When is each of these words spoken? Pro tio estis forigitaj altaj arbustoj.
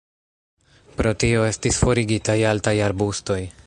Pro 1.01 1.11
tio 1.25 1.45
estis 1.51 1.79
forigitaj 1.85 2.39
altaj 2.55 2.79
arbustoj. 2.91 3.41